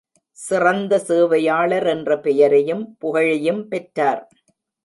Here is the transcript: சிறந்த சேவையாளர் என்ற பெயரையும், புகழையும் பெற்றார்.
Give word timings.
சிறந்த 0.37 0.99
சேவையாளர் 0.99 1.87
என்ற 1.87 2.19
பெயரையும், 2.19 2.83
புகழையும் 2.99 3.67
பெற்றார். 3.67 4.23